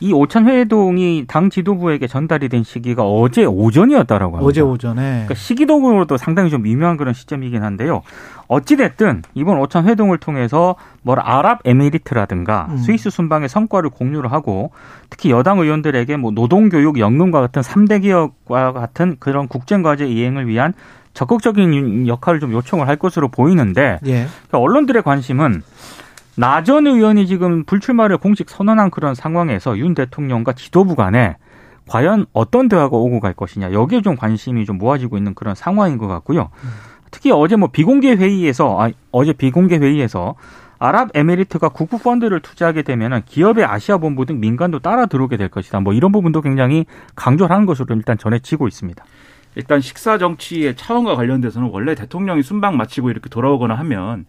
이 0.00 0.12
오찬 0.14 0.48
회동이 0.48 1.26
당 1.28 1.50
지도부에게 1.50 2.06
전달이 2.06 2.48
된 2.48 2.64
시기가 2.64 3.04
어제 3.04 3.44
오전이었다라고 3.44 4.36
합니다. 4.36 4.48
어제 4.48 4.60
오전에. 4.62 5.02
그러니까 5.02 5.34
시기적으로도 5.34 6.16
상당히 6.16 6.48
좀 6.50 6.62
미묘한 6.62 6.96
그런 6.96 7.12
시점이긴 7.12 7.62
한데요. 7.62 8.02
어찌 8.48 8.76
됐든 8.76 9.22
이번 9.34 9.58
오찬 9.58 9.86
회동을 9.86 10.18
통해서 10.18 10.74
뭐 11.02 11.14
아랍에미리트라든가 11.14 12.68
음. 12.70 12.76
스위스 12.78 13.10
순방의 13.10 13.48
성과를 13.48 13.90
공유를 13.90 14.32
하고 14.32 14.70
특히 15.10 15.30
여당 15.30 15.58
의원들에게 15.58 16.16
뭐 16.16 16.30
노동교육, 16.30 16.98
연금과 16.98 17.40
같은 17.40 17.62
3대 17.62 18.02
기업과 18.02 18.72
같은 18.72 19.16
그런 19.20 19.48
국정과제 19.48 20.06
이행을 20.06 20.48
위한 20.48 20.72
적극적인 21.12 22.08
역할을 22.08 22.40
좀 22.40 22.52
요청을 22.52 22.88
할 22.88 22.96
것으로 22.96 23.28
보이는데 23.28 23.98
예. 24.06 24.26
그러니까 24.48 24.58
언론들의 24.58 25.02
관심은 25.02 25.62
나 26.40 26.62
전 26.64 26.86
의원이 26.86 27.26
지금 27.26 27.64
불출마를 27.64 28.16
공식 28.16 28.48
선언한 28.48 28.90
그런 28.90 29.14
상황에서 29.14 29.76
윤 29.76 29.94
대통령과 29.94 30.54
지도부 30.54 30.96
간에 30.96 31.36
과연 31.86 32.24
어떤 32.32 32.70
대화가 32.70 32.96
오고 32.96 33.20
갈 33.20 33.34
것이냐 33.34 33.72
여기에 33.72 34.00
좀 34.00 34.16
관심이 34.16 34.64
좀 34.64 34.78
모아지고 34.78 35.18
있는 35.18 35.34
그런 35.34 35.54
상황인 35.54 35.98
것 35.98 36.06
같고요. 36.06 36.48
특히 37.10 37.30
어제 37.30 37.56
뭐 37.56 37.68
비공개 37.70 38.14
회의에서 38.14 38.80
아, 38.80 38.90
어제 39.12 39.34
비공개 39.34 39.76
회의에서 39.76 40.34
아랍에미리트가 40.78 41.68
국부 41.68 41.98
펀드를 41.98 42.40
투자하게 42.40 42.82
되면 42.82 43.22
기업의 43.26 43.66
아시아 43.66 43.98
본부 43.98 44.24
등 44.24 44.40
민간도 44.40 44.78
따라 44.78 45.04
들어오게 45.04 45.36
될 45.36 45.48
것이다. 45.50 45.80
뭐 45.80 45.92
이런 45.92 46.10
부분도 46.10 46.40
굉장히 46.40 46.86
강조를 47.16 47.54
하는 47.54 47.66
것으로 47.66 47.94
일단 47.94 48.16
전해지고 48.16 48.66
있습니다. 48.66 49.04
일단 49.56 49.82
식사 49.82 50.16
정치의 50.16 50.74
차원과 50.76 51.16
관련돼서는 51.16 51.68
원래 51.70 51.94
대통령이 51.94 52.42
순방 52.42 52.78
마치고 52.78 53.10
이렇게 53.10 53.28
돌아오거나 53.28 53.74
하면 53.74 54.24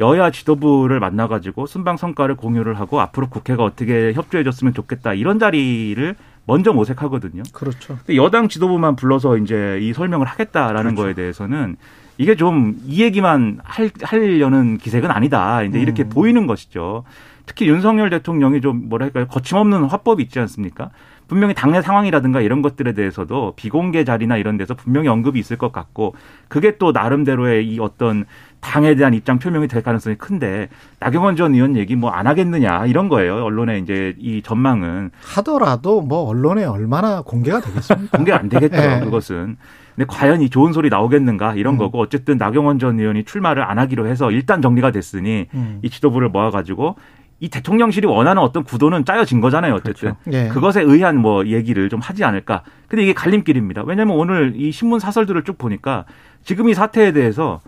여야 0.00 0.30
지도부를 0.30 1.00
만나가지고 1.00 1.66
순방 1.66 1.96
성과를 1.96 2.36
공유를 2.36 2.78
하고 2.78 3.00
앞으로 3.00 3.28
국회가 3.28 3.64
어떻게 3.64 4.12
협조해줬으면 4.12 4.74
좋겠다 4.74 5.14
이런 5.14 5.38
자리를 5.38 6.14
먼저 6.46 6.72
모색하거든요. 6.72 7.42
그렇죠. 7.52 7.98
여당 8.14 8.48
지도부만 8.48 8.96
불러서 8.96 9.36
이제 9.36 9.78
이 9.80 9.92
설명을 9.92 10.26
하겠다라는 10.26 10.94
그렇죠. 10.94 11.02
거에 11.02 11.14
대해서는 11.14 11.76
이게 12.18 12.36
좀 12.36 12.76
이 12.86 13.02
얘기만 13.02 13.58
할, 13.62 13.90
하려는 14.02 14.78
기색은 14.78 15.10
아니다. 15.10 15.62
이제 15.62 15.80
이렇게 15.80 16.04
음. 16.04 16.08
보이는 16.08 16.46
것이죠. 16.46 17.04
특히 17.46 17.68
윤석열 17.68 18.10
대통령이 18.10 18.60
좀 18.60 18.88
뭐랄까요 18.88 19.26
거침없는 19.26 19.84
화법이 19.84 20.22
있지 20.22 20.38
않습니까? 20.40 20.90
분명히 21.26 21.54
당내 21.54 21.80
상황이라든가 21.80 22.40
이런 22.40 22.60
것들에 22.62 22.92
대해서도 22.92 23.54
비공개 23.56 24.04
자리나 24.04 24.36
이런 24.36 24.58
데서 24.58 24.74
분명히 24.74 25.08
언급이 25.08 25.38
있을 25.38 25.56
것 25.56 25.72
같고 25.72 26.14
그게 26.48 26.76
또 26.76 26.92
나름대로의 26.92 27.66
이 27.66 27.80
어떤 27.80 28.26
당에 28.62 28.94
대한 28.94 29.12
입장 29.12 29.38
표명이 29.38 29.66
될 29.68 29.82
가능성이 29.82 30.16
큰데 30.16 30.68
나경원 31.00 31.36
전 31.36 31.52
의원 31.54 31.76
얘기 31.76 31.96
뭐 31.96 32.12
안 32.12 32.26
하겠느냐 32.26 32.86
이런 32.86 33.08
거예요. 33.08 33.44
언론의 33.44 33.80
이제 33.82 34.14
이 34.18 34.40
전망은 34.42 35.10
하더라도 35.20 36.00
뭐 36.00 36.20
언론에 36.28 36.64
얼마나 36.64 37.22
공개가 37.22 37.60
되겠습니까? 37.60 38.10
공개 38.16 38.32
안 38.32 38.48
되겠죠. 38.48 38.76
네. 38.76 39.00
그것은. 39.00 39.56
근데 39.96 40.06
과연 40.08 40.40
이 40.40 40.48
좋은 40.48 40.72
소리 40.72 40.88
나오겠는가 40.88 41.54
이런 41.54 41.74
음. 41.74 41.78
거고 41.78 41.98
어쨌든 42.00 42.38
나경원 42.38 42.78
전 42.78 42.98
의원이 43.00 43.24
출마를 43.24 43.62
안 43.62 43.78
하기로 43.78 44.06
해서 44.06 44.30
일단 44.30 44.62
정리가 44.62 44.90
됐으니 44.90 45.48
음. 45.54 45.80
이 45.82 45.90
지도부를 45.90 46.28
모아가지고 46.28 46.96
이 47.40 47.48
대통령실이 47.48 48.06
원하는 48.06 48.40
어떤 48.40 48.62
구도는 48.62 49.04
짜여진 49.04 49.40
거잖아요. 49.40 49.74
어쨌든 49.74 50.14
그렇죠. 50.14 50.16
네. 50.24 50.48
그것에 50.48 50.80
의한 50.82 51.16
뭐 51.18 51.44
얘기를 51.46 51.88
좀 51.88 51.98
하지 51.98 52.22
않을까. 52.24 52.62
근데 52.86 53.02
이게 53.02 53.12
갈림길입니다. 53.12 53.82
왜냐하면 53.84 54.16
오늘 54.16 54.52
이 54.54 54.70
신문 54.70 55.00
사설들을 55.00 55.42
쭉 55.42 55.58
보니까 55.58 56.04
지금 56.44 56.68
이 56.68 56.74
사태에 56.74 57.12
대해서 57.12 57.60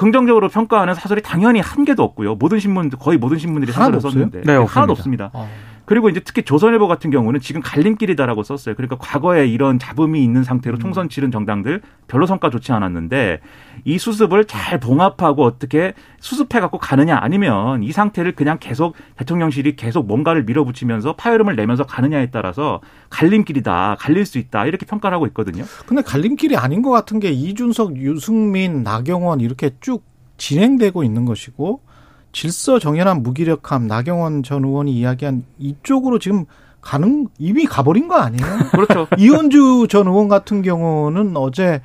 긍정적으로 0.00 0.48
평가하는 0.48 0.94
사설이 0.94 1.20
당연히 1.20 1.60
한 1.60 1.84
개도 1.84 2.02
없고요. 2.02 2.36
모든 2.36 2.58
신문 2.58 2.88
거의 2.88 3.18
모든 3.18 3.36
신문들이 3.36 3.70
사설을 3.70 4.00
썼는데 4.00 4.40
네, 4.46 4.54
하나도 4.54 4.92
없습니다. 4.92 5.28
어. 5.34 5.46
그리고 5.90 6.08
이제 6.08 6.20
특히 6.20 6.44
조선일보 6.44 6.86
같은 6.86 7.10
경우는 7.10 7.40
지금 7.40 7.60
갈림길이다라고 7.60 8.44
썼어요. 8.44 8.76
그러니까 8.76 8.94
과거에 8.96 9.48
이런 9.48 9.80
잡음이 9.80 10.22
있는 10.22 10.44
상태로 10.44 10.76
음. 10.76 10.78
총선 10.78 11.08
치른 11.08 11.32
정당들 11.32 11.82
별로 12.06 12.26
성과 12.26 12.48
좋지 12.48 12.70
않았는데 12.70 13.40
이 13.84 13.98
수습을 13.98 14.44
잘 14.44 14.78
봉합하고 14.78 15.42
어떻게 15.42 15.94
수습해 16.20 16.60
갖고 16.60 16.78
가느냐 16.78 17.18
아니면 17.20 17.82
이 17.82 17.90
상태를 17.90 18.36
그냥 18.36 18.58
계속 18.60 18.94
대통령실이 19.16 19.74
계속 19.74 20.06
뭔가를 20.06 20.44
밀어붙이면서 20.44 21.14
파열음을 21.14 21.56
내면서 21.56 21.84
가느냐에 21.84 22.30
따라서 22.30 22.80
갈림길이다. 23.08 23.96
갈릴 23.98 24.26
수 24.26 24.38
있다. 24.38 24.66
이렇게 24.66 24.86
평가를 24.86 25.16
하고 25.16 25.26
있거든요. 25.26 25.64
근데 25.86 26.02
갈림길이 26.02 26.56
아닌 26.56 26.82
것 26.82 26.92
같은 26.92 27.18
게 27.18 27.32
이준석, 27.32 27.96
유승민, 27.96 28.84
나경원 28.84 29.40
이렇게 29.40 29.70
쭉 29.80 30.04
진행되고 30.36 31.02
있는 31.02 31.24
것이고 31.24 31.80
질서 32.32 32.78
정연한 32.78 33.22
무기력함 33.22 33.86
나경원 33.86 34.42
전 34.42 34.64
의원이 34.64 34.92
이야기한 34.92 35.44
이쪽으로 35.58 36.18
지금 36.18 36.44
가는 36.80 37.28
이미 37.38 37.66
가버린 37.66 38.08
거 38.08 38.16
아니에요? 38.16 38.46
그렇죠. 38.72 39.06
이현주 39.18 39.88
전 39.88 40.06
의원 40.06 40.28
같은 40.28 40.62
경우는 40.62 41.36
어제 41.36 41.80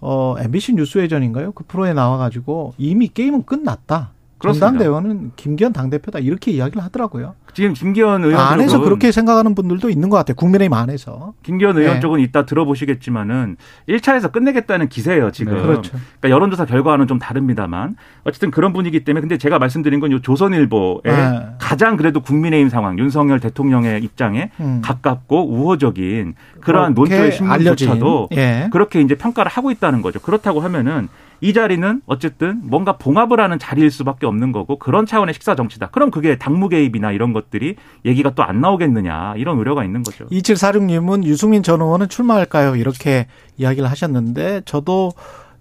어 0.00 0.34
MBC 0.38 0.74
뉴스 0.74 0.98
회전인가요? 0.98 1.52
그 1.52 1.64
프로에 1.64 1.92
나와가지고 1.92 2.74
이미 2.78 3.08
게임은 3.08 3.44
끝났다. 3.44 4.12
전당대원은 4.40 5.32
김기현 5.36 5.72
당대표다 5.72 6.18
이렇게 6.18 6.50
이야기를 6.50 6.82
하더라고요. 6.84 7.34
지금 7.52 7.72
김기현 7.74 8.22
의원 8.24 8.40
안에서 8.40 8.78
그렇게 8.80 9.10
생각하는 9.10 9.54
분들도 9.56 9.90
있는 9.90 10.08
것 10.08 10.16
같아요. 10.16 10.36
국민의힘 10.36 10.72
안에서. 10.72 11.32
김기현 11.42 11.76
의원 11.76 11.94
네. 11.94 12.00
쪽은 12.00 12.20
이따 12.20 12.46
들어보시겠지만은 12.46 13.56
1차에서 13.88 14.30
끝내겠다는 14.30 14.88
기세예요, 14.88 15.30
지금. 15.32 15.54
네, 15.56 15.62
그렇죠. 15.62 15.92
그러니까 15.92 16.30
여론조사 16.30 16.64
결과와는 16.66 17.06
좀 17.08 17.18
다릅니다만 17.18 17.96
어쨌든 18.24 18.50
그런 18.50 18.72
분위기 18.72 19.04
때문에 19.04 19.20
근데 19.20 19.36
제가 19.36 19.58
말씀드린 19.58 19.98
건 20.00 20.10
요 20.10 20.20
조선일보의 20.20 21.00
네. 21.04 21.46
가장 21.58 21.96
그래도 21.96 22.20
국민의힘 22.20 22.68
상황, 22.68 22.98
윤석열 22.98 23.38
대통령의 23.40 24.02
입장에 24.02 24.50
음. 24.60 24.80
가깝고 24.82 25.48
우호적인 25.52 26.34
그러한 26.60 26.94
논조의 26.94 27.32
신문조차도 27.32 28.28
예. 28.36 28.68
그렇게 28.72 29.00
이제 29.00 29.14
평가를 29.14 29.50
하고 29.50 29.70
있다는 29.70 30.02
거죠. 30.02 30.18
그렇다고 30.20 30.60
하면은 30.60 31.08
이 31.40 31.52
자리는 31.52 32.02
어쨌든 32.06 32.60
뭔가 32.64 32.96
봉합을 32.98 33.40
하는 33.40 33.58
자리일 33.58 33.90
수밖에 33.90 34.26
없는 34.26 34.52
거고 34.52 34.78
그런 34.78 35.06
차원의 35.06 35.32
식사 35.34 35.54
정치다. 35.54 35.88
그럼 35.88 36.10
그게 36.10 36.36
당무 36.36 36.68
개입이나 36.68 37.12
이런 37.12 37.32
것들이 37.32 37.76
얘기가 38.04 38.34
또 38.34 38.42
안 38.42 38.60
나오겠느냐 38.60 39.34
이런 39.36 39.58
우려가 39.58 39.84
있는 39.84 40.02
거죠. 40.02 40.26
2746님은 40.26 41.24
유승민 41.24 41.62
전 41.62 41.80
의원은 41.80 42.08
출마할까요? 42.08 42.74
이렇게 42.76 43.26
이야기를 43.58 43.88
하셨는데 43.90 44.62
저도 44.64 45.12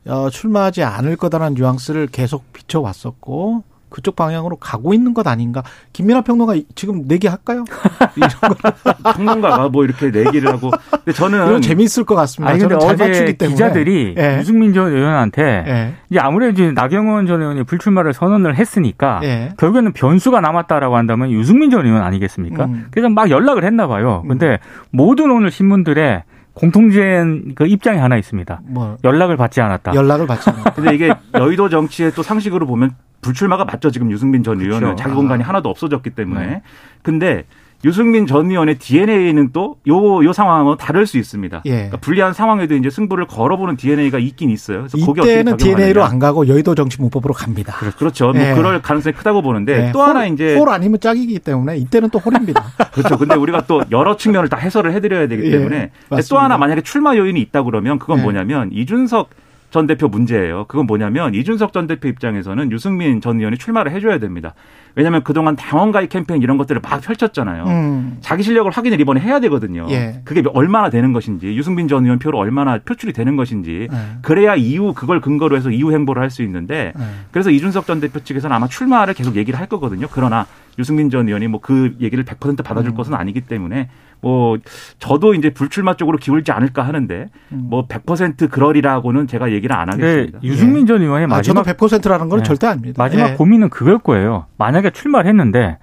어, 0.07 0.29
출마하지 0.29 0.83
않을 0.83 1.17
거다라는 1.17 1.55
뉘앙스를 1.55 2.07
계속 2.07 2.51
비춰왔었고 2.53 3.63
그쪽 3.89 4.15
방향으로 4.15 4.55
가고 4.57 4.93
있는 4.93 5.13
것 5.13 5.27
아닌가? 5.27 5.63
김민아 5.93 6.21
평론가 6.21 6.55
지금 6.75 7.03
내기 7.07 7.27
할까요? 7.27 7.65
평론가가 9.15 9.69
뭐 9.69 9.83
이렇게 9.83 10.09
내기를 10.09 10.51
하고. 10.53 10.71
근데 10.91 11.11
저는 11.11 11.47
이건 11.47 11.61
재미있을 11.61 12.03
것 12.05 12.15
같습니다. 12.15 12.51
아니 12.51 12.59
근데 12.59 12.75
어제. 12.75 13.33
기자들이 13.33 14.15
예. 14.17 14.37
유승민 14.39 14.73
전 14.73 14.91
의원한테 14.91 15.41
예. 15.43 15.93
이제 16.09 16.19
아무래도 16.19 16.51
이제 16.53 16.71
나경원 16.71 17.27
전 17.27 17.41
의원이 17.41 17.63
불출마를 17.63 18.13
선언을 18.13 18.55
했으니까 18.55 19.21
예. 19.23 19.49
결국에는 19.57 19.93
변수가 19.93 20.39
남았다라고 20.41 20.95
한다면 20.95 21.31
유승민 21.31 21.71
전 21.71 21.85
의원 21.85 22.03
아니겠습니까? 22.03 22.65
음. 22.65 22.87
그래서 22.91 23.09
막 23.09 23.29
연락을 23.29 23.63
했나 23.63 23.87
봐요. 23.87 24.23
근데 24.27 24.59
모든 24.91 25.31
오늘 25.31 25.51
신문들의 25.51 26.23
공통된 26.59 27.55
그 27.55 27.65
입장이 27.65 27.99
하나 27.99 28.17
있습니다. 28.17 28.61
뭐 28.65 28.97
연락을 29.05 29.37
받지 29.37 29.61
않았다. 29.61 29.95
연락을 29.95 30.27
받지 30.27 30.49
않았다. 30.49 30.73
근데 30.75 30.93
이게 30.93 31.09
여의도 31.33 31.69
정치의 31.69 32.11
또 32.11 32.21
상식으로 32.21 32.65
보면 32.67 32.95
불출마가 33.21 33.63
맞죠. 33.63 33.91
지금 33.91 34.11
유승민 34.11 34.43
전 34.43 34.59
의원은 34.59 34.79
그렇죠. 34.79 34.95
자기 34.97 35.13
아. 35.13 35.15
공간이 35.15 35.41
하나도 35.41 35.69
없어졌기 35.69 36.09
때문에. 36.09 36.45
네. 36.45 36.61
근데 37.01 37.45
유승민 37.85 38.27
전 38.27 38.51
의원의 38.51 38.77
DNA는 38.77 39.51
또요요 39.53 40.33
상황은 40.33 40.75
다를 40.77 41.07
수 41.07 41.17
있습니다. 41.17 41.61
예. 41.65 41.71
그러니까 41.71 41.97
불리한 41.97 42.33
상황에도 42.33 42.75
이제 42.75 42.89
승부를 42.89 43.25
걸어보는 43.25 43.77
DNA가 43.77 44.19
있긴 44.19 44.49
있어요. 44.49 44.79
그래서 44.79 44.97
이때는. 44.97 45.55
DNA로 45.57 46.03
안 46.03 46.19
가고 46.19 46.47
여의도 46.47 46.75
정치문법으로 46.75 47.33
갑니다. 47.33 47.73
그렇죠. 47.97 48.33
예. 48.35 48.47
뭐 48.53 48.55
그럴 48.55 48.81
가능성이 48.81 49.13
크다고 49.15 49.41
보는데 49.41 49.87
예, 49.87 49.91
또 49.91 49.99
홀- 49.99 50.09
하나 50.09 50.25
이제 50.25 50.57
홀 50.57 50.69
아니면 50.69 50.99
짝이기 50.99 51.39
때문에 51.39 51.77
이때는 51.77 52.09
또 52.09 52.19
홀입니다. 52.19 52.63
그렇죠. 52.91 53.17
근데 53.17 53.35
우리가 53.35 53.65
또 53.65 53.81
여러 53.91 54.17
측면을 54.17 54.49
다 54.49 54.57
해설을 54.57 54.91
해드려야 54.93 55.27
되기 55.27 55.47
예, 55.47 55.51
때문에 55.51 55.91
또. 56.29 56.39
하나 56.39 56.57
만약에 56.57 56.81
출마 56.81 57.15
요인이 57.15 57.39
있다 57.41 57.63
그러면 57.63 57.97
그건 57.99 58.19
예. 58.19 58.23
뭐냐면 58.23 58.69
이준석 58.73 59.29
전 59.71 59.85
대표 59.85 60.07
문제예요. 60.07 60.65
그건 60.67 60.87
뭐냐면 60.87 61.35
이준석 61.35 61.73
전 61.73 61.85
대표 61.85 62.07
입장에서는 62.07 62.71
유승민 62.71 63.21
전 63.21 63.37
의원이 63.37 63.57
출마를 63.57 63.91
해줘야 63.91 64.17
됩니다. 64.17 64.53
왜냐하면 64.95 65.23
그동안 65.23 65.55
당원 65.55 65.91
가입 65.91 66.09
캠페인 66.09 66.41
이런 66.41 66.57
것들을 66.57 66.81
막 66.81 66.99
펼쳤잖아요. 67.01 67.63
음. 67.65 68.17
자기 68.21 68.41
실력을 68.41 68.69
확인을 68.71 68.99
이번에 68.99 69.21
해야 69.21 69.39
되거든요. 69.41 69.85
예. 69.91 70.21
그게 70.25 70.43
얼마나 70.53 70.89
되는 70.89 71.13
것인지 71.13 71.55
유승민 71.55 71.87
전 71.87 72.03
의원 72.03 72.17
표로 72.17 72.39
얼마나 72.39 72.79
표출이 72.79 73.13
되는 73.13 73.35
것인지 73.35 73.87
예. 73.91 73.97
그래야 74.23 74.55
이후 74.55 74.93
그걸 74.93 75.21
근거로 75.21 75.55
해서 75.55 75.69
이후 75.69 75.91
행보를 75.93 76.21
할 76.21 76.29
수 76.31 76.41
있는데 76.43 76.93
예. 76.97 77.03
그래서 77.31 77.49
이준석 77.51 77.85
전 77.85 77.99
대표 77.99 78.19
측에서는 78.19 78.55
아마 78.55 78.67
출마를 78.67 79.13
계속 79.13 79.35
얘기를 79.35 79.59
할 79.59 79.67
거거든요. 79.67 80.07
그러나 80.11 80.45
유승민 80.79 81.09
전 81.09 81.27
의원이 81.27 81.47
뭐 81.47 81.59
그 81.61 81.95
얘기를 81.99 82.23
100% 82.23 82.63
받아줄 82.63 82.95
것은 82.95 83.13
아니기 83.13 83.41
때문에 83.41 83.89
뭐 84.21 84.57
저도 84.99 85.33
이제 85.33 85.49
불출마 85.49 85.95
쪽으로 85.95 86.17
기울지 86.17 86.51
않을까 86.51 86.83
하는데 86.83 87.27
뭐 87.49 87.87
100% 87.87 88.49
그러리라고는 88.49 89.27
제가 89.27 89.51
얘기를 89.51 89.75
안 89.75 89.91
하겠습니다. 89.91 90.39
유승민 90.43 90.85
전 90.85 91.01
의원의 91.01 91.27
아, 91.31 91.41
저도 91.41 91.61
마지막 91.61 91.77
100%라는 91.77 92.29
건 92.29 92.39
네. 92.39 92.43
절대 92.43 92.67
아닙니다. 92.67 93.01
마지막 93.01 93.31
예. 93.31 93.33
고민은 93.35 93.69
그걸 93.69 93.99
거예요. 93.99 94.45
만약에 94.57 94.91
출마를 94.91 95.29
했는데 95.29 95.77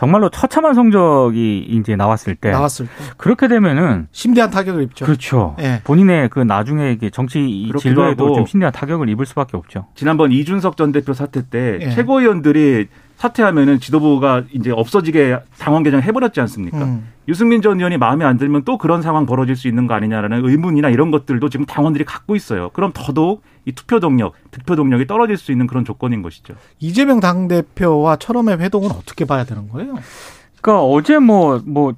정말로 0.00 0.30
처참한 0.30 0.72
성적이 0.74 1.66
이제 1.68 1.94
나왔을 1.94 2.34
때 2.34 2.50
나왔을 2.50 2.86
때 2.86 2.92
그렇게 3.18 3.48
되면은 3.48 4.08
심대한 4.12 4.50
타격을 4.50 4.84
입죠. 4.84 5.04
그렇죠. 5.04 5.56
예. 5.60 5.80
본인의 5.84 6.30
그 6.30 6.40
나중에 6.40 6.92
이게 6.92 7.10
정치 7.10 7.70
진로에도 7.78 8.34
좀 8.34 8.46
심대한 8.46 8.72
타격을 8.72 9.10
입을 9.10 9.26
수밖에 9.26 9.58
없죠. 9.58 9.88
지난번 9.94 10.32
이준석 10.32 10.78
전 10.78 10.90
대표 10.90 11.12
사태 11.12 11.42
때 11.46 11.78
예. 11.82 11.90
최고위원들이 11.90 12.88
사퇴하면은 13.20 13.80
지도부가 13.80 14.44
이제 14.50 14.70
없어지게 14.70 15.40
당원 15.58 15.82
개정 15.82 16.00
해버렸지 16.00 16.40
않습니까? 16.40 16.82
음. 16.82 17.12
유승민 17.28 17.60
전 17.60 17.76
의원이 17.76 17.98
마음에 17.98 18.24
안 18.24 18.38
들면 18.38 18.64
또 18.64 18.78
그런 18.78 19.02
상황 19.02 19.26
벌어질 19.26 19.56
수 19.56 19.68
있는 19.68 19.86
거 19.86 19.92
아니냐라는 19.92 20.42
의문이나 20.42 20.88
이런 20.88 21.10
것들도 21.10 21.50
지금 21.50 21.66
당원들이 21.66 22.06
갖고 22.06 22.34
있어요. 22.34 22.70
그럼 22.70 22.92
더더욱 22.94 23.42
이 23.66 23.72
투표 23.72 24.00
동력, 24.00 24.32
득표 24.50 24.74
동력이 24.74 25.06
떨어질 25.06 25.36
수 25.36 25.52
있는 25.52 25.66
그런 25.66 25.84
조건인 25.84 26.22
것이죠. 26.22 26.54
이재명 26.78 27.20
당 27.20 27.46
대표와 27.46 28.16
철험의 28.16 28.58
회동은 28.58 28.90
어떻게 28.90 29.26
봐야 29.26 29.44
되는 29.44 29.68
거예요? 29.68 29.96
그러니까 30.62 30.82
어제 30.82 31.18
뭐뭐 31.18 31.92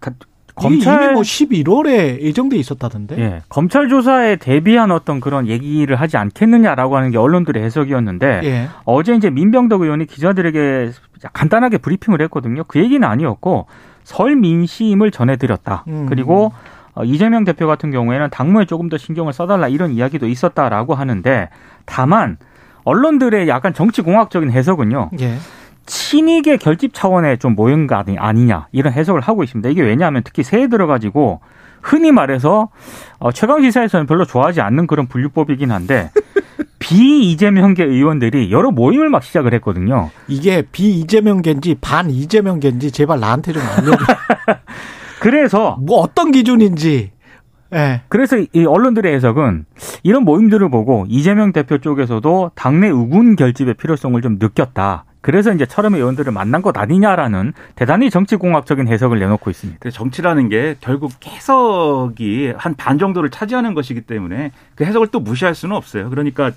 검찰 0.00 0.33
검찰 0.54 1.04
이미 1.04 1.12
뭐 1.14 1.22
11월에 1.22 2.20
예정돼 2.20 2.56
있었다던데. 2.56 3.18
예, 3.18 3.42
검찰 3.48 3.88
조사에 3.88 4.36
대비한 4.36 4.90
어떤 4.90 5.20
그런 5.20 5.48
얘기를 5.48 5.96
하지 5.96 6.16
않겠느냐라고 6.16 6.96
하는 6.96 7.10
게 7.10 7.18
언론들의 7.18 7.62
해석이었는데 7.62 8.40
예. 8.44 8.68
어제 8.84 9.14
이제 9.14 9.30
민병덕 9.30 9.82
의원이 9.82 10.06
기자들에게 10.06 10.92
간단하게 11.32 11.78
브리핑을 11.78 12.20
했거든요. 12.22 12.64
그 12.64 12.78
얘기는 12.78 13.06
아니었고 13.06 13.66
설 14.04 14.36
민심을 14.36 15.10
전해드렸다. 15.10 15.84
음. 15.88 16.06
그리고 16.08 16.52
어, 16.94 17.04
이재명 17.04 17.44
대표 17.44 17.66
같은 17.66 17.90
경우에는 17.90 18.30
당무에 18.30 18.66
조금 18.66 18.88
더 18.88 18.96
신경을 18.96 19.32
써달라 19.32 19.66
이런 19.68 19.90
이야기도 19.90 20.28
있었다라고 20.28 20.94
하는데 20.94 21.48
다만 21.86 22.36
언론들의 22.84 23.48
약간 23.48 23.74
정치공학적인 23.74 24.52
해석은요. 24.52 25.10
예. 25.20 25.36
친이계 25.86 26.56
결집 26.56 26.92
차원의 26.94 27.38
좀 27.38 27.54
모형 27.54 27.86
가 27.86 28.04
아니냐 28.16 28.68
이런 28.72 28.92
해석을 28.92 29.20
하고 29.20 29.42
있습니다. 29.42 29.68
이게 29.68 29.82
왜냐하면 29.82 30.22
특히 30.24 30.42
새해 30.42 30.68
들어가지고 30.68 31.40
흔히 31.82 32.12
말해서 32.12 32.70
어, 33.18 33.32
최강 33.32 33.62
시사에서는 33.62 34.06
별로 34.06 34.24
좋아하지 34.24 34.60
않는 34.62 34.86
그런 34.86 35.06
분류법이긴 35.06 35.70
한데 35.70 36.10
비 36.78 37.30
이재명계 37.30 37.84
의원들이 37.84 38.50
여러 38.50 38.70
모임을 38.70 39.08
막 39.08 39.22
시작을 39.22 39.54
했거든요. 39.54 40.10
이게 40.28 40.62
비 40.72 41.00
이재명계인지 41.00 41.76
반 41.80 42.10
이재명계인지 42.10 42.90
제발 42.90 43.20
나한테 43.20 43.52
좀 43.52 43.62
알려줘. 43.62 44.04
그래서 45.20 45.78
뭐 45.80 46.00
어떤 46.00 46.30
기준인지. 46.30 47.12
예. 47.74 48.02
그래서 48.08 48.36
이 48.38 48.64
언론들의 48.66 49.14
해석은 49.14 49.64
이런 50.02 50.24
모임들을 50.24 50.68
보고 50.70 51.06
이재명 51.08 51.52
대표 51.52 51.78
쪽에서도 51.78 52.52
당내 52.54 52.90
우군 52.90 53.36
결집의 53.36 53.74
필요성을 53.74 54.20
좀 54.20 54.36
느꼈다. 54.38 55.04
그래서 55.24 55.54
이제 55.54 55.64
철험의 55.64 56.00
의원들을 56.00 56.30
만난 56.32 56.60
것 56.60 56.76
아니냐라는 56.76 57.54
대단히 57.76 58.10
정치공학적인 58.10 58.88
해석을 58.88 59.18
내놓고 59.18 59.48
있습니다. 59.48 59.88
정치라는 59.88 60.50
게 60.50 60.76
결국 60.80 61.12
해석이 61.26 62.52
한 62.58 62.74
반 62.76 62.98
정도를 62.98 63.30
차지하는 63.30 63.72
것이기 63.72 64.02
때문에 64.02 64.52
그 64.74 64.84
해석을 64.84 65.06
또 65.06 65.20
무시할 65.20 65.54
수는 65.54 65.74
없어요. 65.76 66.10
그러니까 66.10 66.50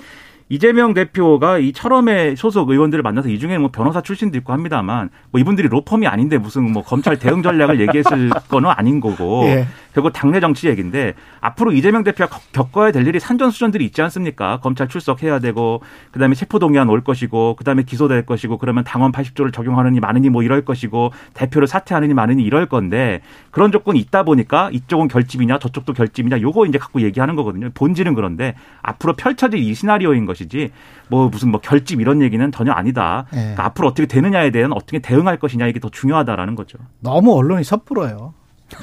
이재명 0.50 0.94
대표가 0.94 1.58
이 1.58 1.74
철험의 1.74 2.38
소속 2.38 2.70
의원들을 2.70 3.04
만나서 3.04 3.30
이 3.30 3.38
중에 3.38 3.58
뭐 3.58 3.70
변호사 3.70 4.02
출신도 4.02 4.38
있고 4.40 4.54
합니다만 4.54 5.10
뭐 5.32 5.42
이분들이 5.42 5.68
로펌이 5.68 6.08
아닌데 6.08 6.38
무슨 6.38 6.72
뭐 6.72 6.84
검찰 6.84 7.20
대응 7.20 7.42
전략을 7.42 7.82
얘기했을 7.82 8.30
거는 8.48 8.70
아닌 8.70 9.02
거고 9.02 9.44
예. 9.46 9.68
결국 9.94 10.12
당내 10.14 10.40
정치 10.40 10.68
얘기인데 10.68 11.16
앞으로 11.42 11.72
이재명 11.72 12.04
대표가 12.04 12.40
겪어야 12.52 12.92
될 12.92 13.08
일이 13.08 13.20
산전수전들이 13.20 13.84
있지 13.86 14.02
않습니까? 14.04 14.60
검찰 14.62 14.88
출석해야 14.88 15.40
되고 15.40 15.82
그다음에 16.12 16.36
체포동의안 16.36 16.88
올 16.90 17.04
것이고 17.04 17.56
그다음에 17.56 17.82
기소될 17.84 18.26
것이고 18.26 18.58
그러면 18.60 18.84
당원 18.84 19.12
80조를 19.12 19.52
적용하느니 19.52 20.00
많으니 20.00 20.30
뭐 20.30 20.44
이럴 20.44 20.64
것이고 20.64 21.12
대표를 21.34 21.68
사퇴하느니 21.68 22.14
많으니 22.14 22.44
이럴 22.44 22.68
건데 22.68 23.22
그런 23.50 23.72
조건이 23.72 24.00
있다 24.00 24.22
보니까 24.24 24.70
이쪽은 24.72 25.08
결집이냐 25.08 25.58
저쪽도 25.58 25.94
결집이냐 25.94 26.42
요거 26.42 26.68
이제 26.68 26.78
갖고 26.78 27.02
얘기하는 27.02 27.36
거거든요. 27.36 27.72
본질은 27.74 28.14
그런데 28.14 28.54
앞으로 28.84 29.14
펼쳐질 29.14 29.60
이 29.60 29.74
시나리오인 29.74 30.28
것이 30.28 30.37
지 30.46 30.72
뭐 31.10 31.30
무슨 31.30 31.52
뭐 31.52 31.60
결집 31.62 32.02
이런 32.02 32.22
얘기는 32.22 32.52
전혀 32.52 32.72
아니다. 32.72 33.26
예. 33.34 33.38
그러니까 33.38 33.66
앞으로 33.66 33.88
어떻게 33.88 34.06
되느냐에 34.08 34.52
대한 34.52 34.74
어떻게 34.74 35.00
대응할 35.00 35.38
것이냐 35.40 35.68
이게 35.68 35.80
더 35.80 35.90
중요하다라는 35.90 36.56
거죠. 36.56 36.78
너무 37.00 37.34
언론이 37.36 37.64
섣불어요. 37.64 38.34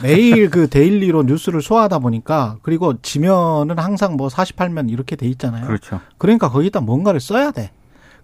매일 0.02 0.48
그 0.48 0.68
daily로 0.70 1.24
뉴스를 1.24 1.60
소화하다 1.60 1.98
보니까 1.98 2.56
그리고 2.62 3.00
지면은 3.02 3.78
항상 3.78 4.16
뭐 4.16 4.28
48면 4.28 4.90
이렇게 4.90 5.14
돼 5.16 5.26
있잖아요. 5.26 5.66
그렇죠. 5.66 6.00
그러니까 6.16 6.48
거기다 6.48 6.80
뭔가를 6.80 7.20
써야 7.20 7.50
돼. 7.50 7.70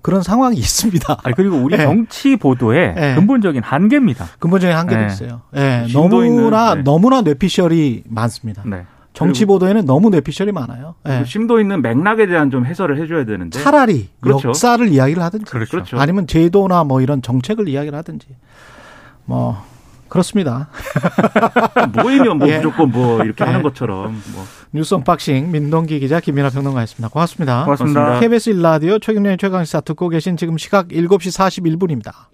그런 0.01 0.23
상황이 0.23 0.57
있습니다. 0.59 1.19
아니 1.23 1.37
그리고 1.37 1.57
우리 1.57 1.75
예. 1.75 1.83
정치 1.83 2.37
보도의 2.37 2.95
예. 2.97 3.15
근본적인 3.17 3.63
한계입니다. 3.63 4.27
근본적인 4.39 4.75
한계도 4.75 5.01
네. 5.03 5.07
있어요. 5.09 5.43
예, 5.55 5.85
심도 5.87 6.25
있는, 6.25 6.39
너무나 6.39 6.75
네. 6.77 6.83
너무나 6.83 7.21
뇌피셜이 7.21 8.05
많습니다. 8.09 8.63
네. 9.21 9.27
정치 9.27 9.45
보도에는 9.45 9.85
너무 9.85 10.11
뇌피셜이 10.11 10.53
많아요. 10.53 10.95
예. 11.07 11.11
그리고 11.11 11.25
심도 11.27 11.61
있는 11.61 11.83
맥락에 11.83 12.27
대한 12.27 12.51
좀 12.51 12.65
해설을 12.65 13.01
해줘야 13.01 13.25
되는데 13.25 13.61
차라리 13.61 14.09
그렇죠. 14.21 14.49
역사를 14.49 14.87
이야기를 14.87 15.23
하든지 15.23 15.45
그렇죠. 15.45 15.71
그렇죠. 15.71 15.99
아니면 15.99 16.27
제도나 16.27 16.85
뭐 16.85 17.01
이런 17.01 17.23
정책을 17.23 17.69
이야기를 17.69 17.97
하든지 17.99 18.27
뭐 19.27 19.63
그렇습니다. 20.09 20.69
모이면 22.03 22.39
뭐 22.39 22.49
예. 22.49 22.57
무조건 22.57 22.91
뭐 22.91 23.23
이렇게 23.23 23.45
예. 23.45 23.47
하는 23.47 23.63
것처럼 23.63 24.21
뭐 24.33 24.45
뉴스 24.73 24.95
언박싱 24.95 25.53
민동기 25.53 26.01
기자 26.01 26.21
김민아 26.21 26.51
평론가였습니다. 26.51 27.09
고맙습니다. 27.09 27.65
고맙습니다. 27.65 28.01
고맙습니다. 28.01 28.21
KBS 28.21 28.51
1라디오 28.51 28.99
최경영의 28.99 29.39
최강시사 29.39 29.81
듣고 29.81 30.09
계신 30.09 30.37
지금 30.37 30.59
시각 30.59 30.89
7시 30.89 31.39
41분입니다. 31.63 32.13